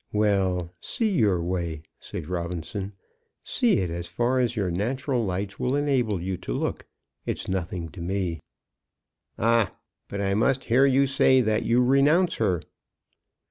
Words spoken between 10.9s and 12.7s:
say that you renounce her."